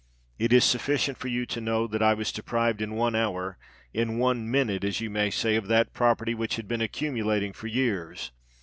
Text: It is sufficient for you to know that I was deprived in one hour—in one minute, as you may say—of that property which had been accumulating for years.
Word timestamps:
It 0.39 0.51
is 0.51 0.63
sufficient 0.63 1.19
for 1.19 1.27
you 1.27 1.45
to 1.45 1.61
know 1.61 1.85
that 1.85 2.01
I 2.01 2.15
was 2.15 2.31
deprived 2.31 2.81
in 2.81 2.95
one 2.95 3.13
hour—in 3.13 4.17
one 4.17 4.49
minute, 4.49 4.83
as 4.83 4.99
you 4.99 5.11
may 5.11 5.29
say—of 5.29 5.67
that 5.67 5.93
property 5.93 6.33
which 6.33 6.55
had 6.55 6.67
been 6.67 6.81
accumulating 6.81 7.53
for 7.53 7.67
years. 7.67 8.31